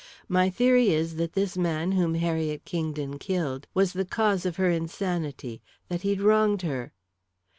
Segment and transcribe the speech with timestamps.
[0.27, 4.71] My theory is that this man whom Harriet Kingdon killed was the cause of her
[4.71, 6.91] insanity that he'd wronged her."